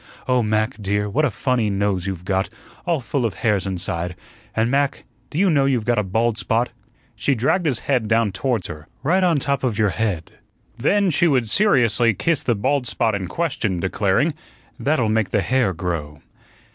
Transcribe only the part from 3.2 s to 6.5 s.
of hairs inside; and, Mac, do you know you've got a bald